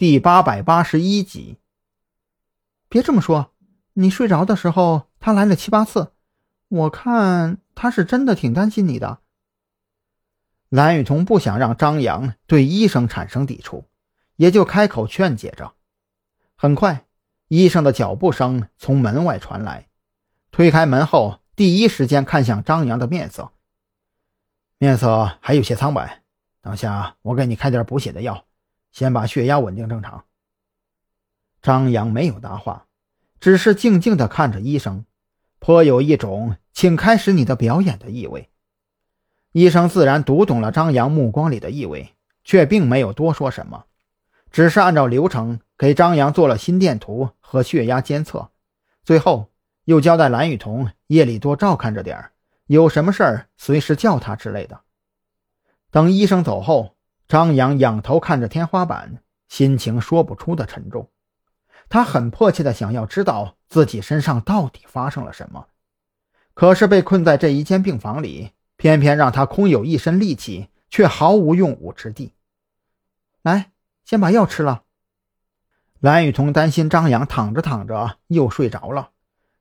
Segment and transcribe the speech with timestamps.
[0.00, 1.58] 第八百八十一集。
[2.88, 3.52] 别这么说，
[3.92, 6.14] 你睡着的时候他来了七八次，
[6.68, 9.18] 我看他是真的挺担心你的。
[10.70, 13.84] 蓝雨桐不想让张扬对医生产生抵触，
[14.36, 15.74] 也就开口劝解着。
[16.56, 17.04] 很快，
[17.48, 19.90] 医生的脚步声从门外传来，
[20.50, 23.52] 推开门后，第一时间看向张扬的面色，
[24.78, 26.22] 面色还有些苍白。
[26.62, 28.46] 等下我给你开点补血的药。
[28.92, 30.24] 先把血压稳定正常。
[31.62, 32.86] 张扬没有答话，
[33.38, 35.04] 只是静静地看着医生，
[35.58, 38.48] 颇有一种“请开始你的表演”的意味。
[39.52, 43.84] 医生自然读懂了张扬目光里的意味，却并没有多说什么，
[44.50, 48.50] 只是按照流程给张扬做了心电图和血压监测，
[49.04, 49.50] 最后
[49.84, 52.30] 又交代蓝雨桐夜里多照看着点
[52.66, 54.80] 有什么事儿随时叫他之类的。
[55.90, 56.96] 等医生走后。
[57.30, 61.08] 张扬仰头看着天花板，心情说不出的沉重。
[61.88, 65.68] 他很迫切的想要知道自己身上到底发生了什么，
[66.54, 72.34] 可是被困在这一间病房里，偏偏让他空有一身力气，却毫无用武之地。
[73.42, 73.70] 来，
[74.04, 74.82] 先把药吃了。
[76.00, 79.10] 蓝雨桐担心张扬躺着躺着又睡着了，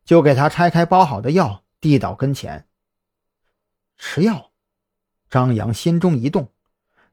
[0.03, 2.67] 就给他拆开包好的药，递到跟前。
[3.95, 4.49] 吃药，
[5.29, 6.51] 张扬心中一动。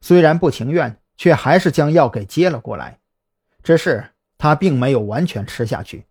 [0.06, 3.00] 虽然不情愿，却还是将药给接了过来。
[3.64, 6.06] 只是他并没有完全吃下去，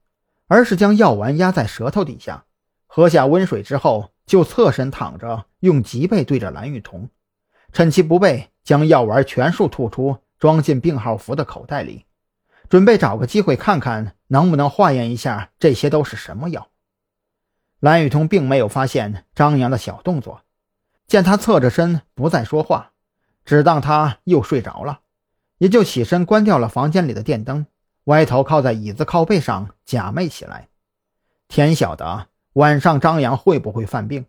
[0.47, 2.43] 而是将药丸压在舌头底下，
[2.87, 7.07] 喝下温水之后，就侧身躺着，用脊背对着蓝雨桐，
[7.71, 12.03] 趁其不备，将药丸全数吐出，装进病号服的口袋里，
[12.67, 16.67] 准备找个机会看看能不能化验一下这些都是什么药。
[17.79, 20.41] 蓝雨桐并没有发现张扬的小动作，
[21.07, 22.91] 见他侧着身不再说话。
[23.45, 25.01] 只当他又睡着了，
[25.59, 27.67] 也就起身关掉了房间里的电灯，
[28.05, 30.67] 歪头靠在椅子靠背上假寐起来。
[31.47, 34.25] 天晓得晚上张扬会不会犯病，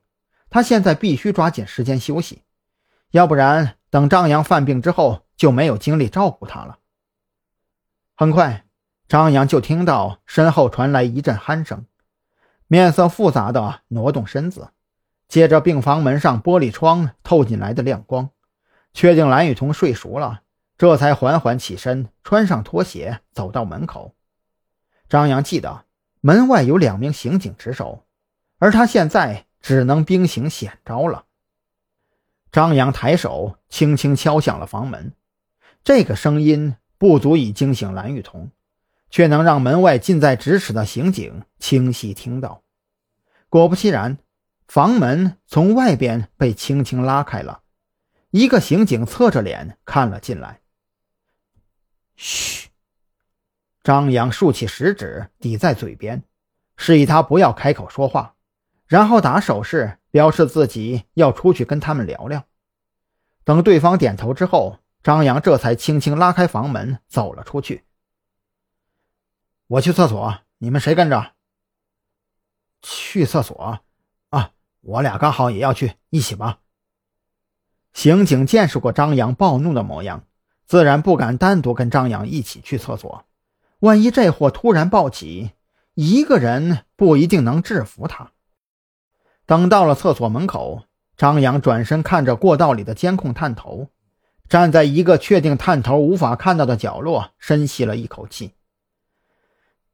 [0.50, 2.43] 他现在必须抓紧时间休息，
[3.10, 6.78] 要不然等张扬犯病之后就没有精力照顾他了。
[8.15, 8.66] 很快，
[9.09, 11.87] 张扬就听到身后传来一阵鼾声，
[12.66, 14.69] 面色复杂的挪动身子，
[15.26, 18.31] 借着病房门上玻璃窗透进来的亮光。
[18.96, 20.40] 确定蓝雨桐睡熟了，
[20.78, 24.14] 这才缓缓起身，穿上拖鞋，走到门口。
[25.06, 25.84] 张扬记得
[26.22, 28.06] 门外有两名刑警值守，
[28.58, 31.26] 而他现在只能兵行险招了。
[32.50, 35.12] 张扬抬手轻轻敲响了房门，
[35.84, 38.50] 这个声音不足以惊醒蓝雨桐，
[39.10, 42.62] 却能让门外近在咫尺的刑警清晰听到。
[43.50, 44.16] 果不其然，
[44.66, 47.60] 房门从外边被轻轻拉开了。
[48.36, 50.60] 一个刑警侧着脸看了进来。
[52.16, 52.69] 嘘，
[53.82, 56.22] 张扬竖起食指抵在嘴边，
[56.76, 58.34] 示意他不要开口说话，
[58.86, 62.44] 然后打手势表示自己要出去跟他们聊聊。
[63.42, 67.86] 等对方点头之后，张扬这才轻轻拉开房门走了出去。
[69.66, 71.32] 我去厕所，你们谁跟着？
[72.82, 73.80] 去厕所？
[74.28, 74.52] 啊，
[74.82, 76.60] 我俩刚好也要去，一起吧。
[77.96, 80.24] 刑警见识过张扬暴怒的模样，
[80.66, 83.24] 自然不敢单独跟张扬一起去厕所。
[83.78, 85.52] 万一这货突然暴起，
[85.94, 88.32] 一个人不一定能制服他。
[89.46, 90.82] 等到了厕所门口，
[91.16, 93.88] 张扬转身看着过道里的监控探头，
[94.46, 98.52] 站在一个确定探头无法看到的角落，深吸了一口气。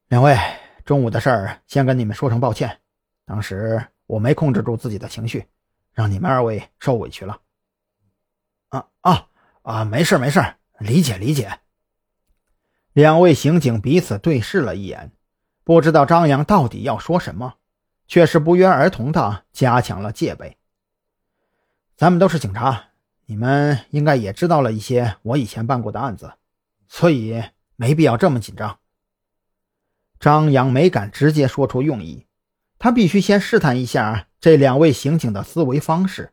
[0.09, 0.37] 两位，
[0.85, 2.81] 中午的事儿先跟你们说声抱歉，
[3.25, 5.47] 当时我没控制住自己的情绪，
[5.93, 7.39] 让你们二位受委屈了。
[8.73, 9.29] 啊啊
[9.63, 9.85] 啊！
[9.85, 10.41] 没事没事，
[10.79, 11.61] 理解理解。
[12.95, 15.13] 两位刑警彼此对视了一眼，
[15.63, 17.55] 不知道张扬到底要说什么，
[18.09, 20.57] 却是不约而同的加强了戒备。
[21.97, 22.87] 咱们都是警察，
[23.27, 26.33] 你们应该也知道了一些我以前办过的案子，
[26.89, 27.43] 所以
[27.77, 28.79] 没必要这么紧张。
[30.19, 32.27] 张扬没敢直接说出用意，
[32.79, 36.33] 他必须先试探一下这两位刑警的思维方式。